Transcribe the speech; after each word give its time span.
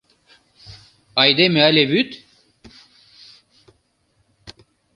Айдеме 1.21 1.59
але 1.67 1.83
вӱд? 1.91 2.09